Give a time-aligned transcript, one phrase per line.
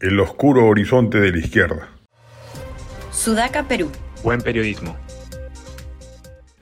[0.00, 1.88] El oscuro horizonte de la izquierda.
[3.10, 3.90] Sudaca, Perú.
[4.22, 4.96] Buen periodismo.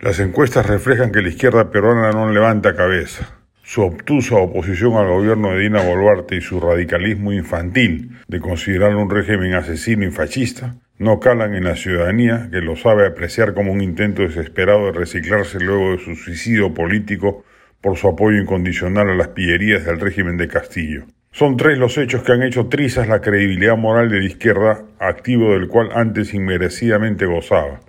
[0.01, 3.37] Las encuestas reflejan que la izquierda peruana no levanta cabeza.
[3.63, 9.11] Su obtusa oposición al gobierno de Dina Boluarte y su radicalismo infantil de considerarlo un
[9.11, 13.83] régimen asesino y fascista no calan en la ciudadanía que lo sabe apreciar como un
[13.83, 17.45] intento desesperado de reciclarse luego de su suicidio político
[17.83, 21.05] por su apoyo incondicional a las pillerías del régimen de Castillo.
[21.37, 25.53] Son tres los hechos que han hecho trizas la credibilidad moral de la izquierda, activo
[25.53, 27.81] del cual antes inmerecidamente gozaba.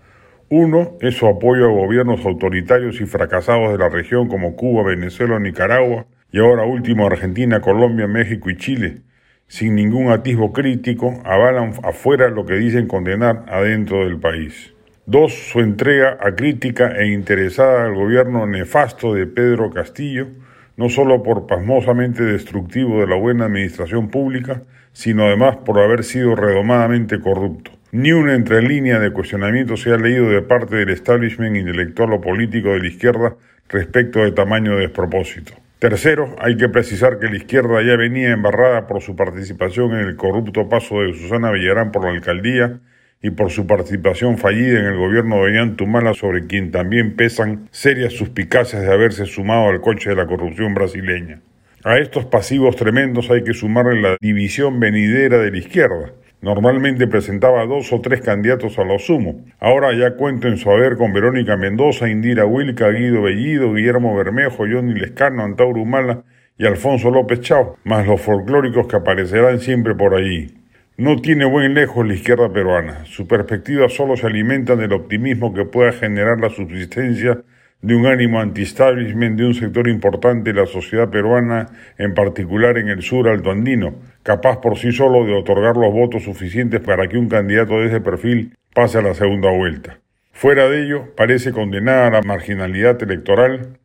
[0.49, 5.39] Uno es su apoyo a gobiernos autoritarios y fracasados de la región como Cuba, Venezuela,
[5.39, 9.03] Nicaragua y ahora último Argentina, Colombia, México y Chile.
[9.47, 14.73] Sin ningún atisbo crítico, avalan afuera lo que dicen condenar adentro del país.
[15.05, 20.27] Dos, su entrega acrítica e interesada al gobierno nefasto de Pedro Castillo,
[20.77, 24.61] no solo por pasmosamente destructivo de la buena administración pública,
[24.93, 27.71] sino además por haber sido redomadamente corrupto.
[27.91, 32.69] Ni una entrelínea de cuestionamiento se ha leído de parte del establishment intelectual o político
[32.69, 33.35] de la izquierda
[33.69, 35.53] respecto de tamaño de despropósito.
[35.79, 40.15] Tercero, hay que precisar que la izquierda ya venía embarrada por su participación en el
[40.15, 42.79] corrupto paso de Susana Villarán por la alcaldía
[43.21, 48.13] y por su participación fallida en el gobierno de Tumala sobre quien también pesan serias
[48.13, 51.41] suspicacias de haberse sumado al coche de la corrupción brasileña.
[51.83, 57.65] A estos pasivos tremendos hay que sumarle la división venidera de la izquierda, Normalmente presentaba
[57.65, 59.43] dos o tres candidatos a lo sumo.
[59.59, 64.65] Ahora ya cuento en su haber con Verónica Mendoza, Indira Wilca, Guido Bellido, Guillermo Bermejo,
[64.71, 66.23] Johnny Lescano, Antauro Humala
[66.55, 70.56] y Alfonso López Chao, más los folclóricos que aparecerán siempre por allí.
[70.99, 73.05] No tiene buen lejos la izquierda peruana.
[73.05, 77.43] Su perspectiva solo se alimenta del optimismo que pueda generar la subsistencia
[77.83, 81.67] de un ánimo anti-establishment de un sector importante de la sociedad peruana,
[81.99, 86.81] en particular en el sur altoandino, capaz por sí solo de otorgar los votos suficientes
[86.81, 89.99] para que un candidato de ese perfil pase a la segunda vuelta.
[90.31, 93.77] Fuera de ello, parece condenada a la marginalidad electoral,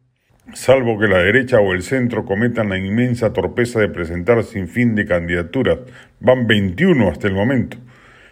[0.55, 4.95] salvo que la derecha o el centro cometan la inmensa torpeza de presentar sin fin
[4.95, 5.79] de candidaturas.
[6.21, 7.77] Van 21 hasta el momento,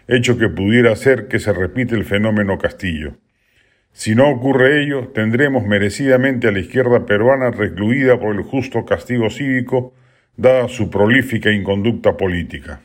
[0.07, 3.13] hecho que pudiera hacer que se repite el fenómeno Castillo.
[3.93, 9.29] Si no ocurre ello, tendremos merecidamente a la izquierda peruana recluida por el justo castigo
[9.29, 9.93] cívico,
[10.37, 12.81] dada su prolífica inconducta política.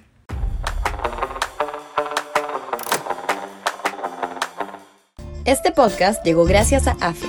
[5.44, 7.28] Este podcast llegó gracias a AFE,